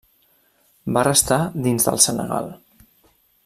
Va 0.97 1.03
restar 1.07 1.39
dins 1.67 1.87
del 1.89 2.03
Senegal. 2.07 2.51